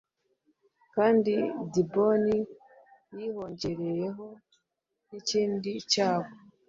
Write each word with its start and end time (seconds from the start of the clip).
kandi 0.93 1.33
i 1.41 1.45
Diboni 1.73 2.37
hiyongereyeho 3.13 4.25
n’ikindi 5.09 5.71
cyago, 5.91 6.33